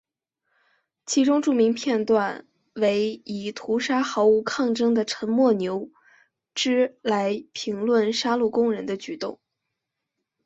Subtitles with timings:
[1.05, 4.43] 其中著名片段为以屠杀毫无抵
[4.73, 5.91] 抗的沉默牛
[6.55, 9.39] 只来评论杀戮工人的举动。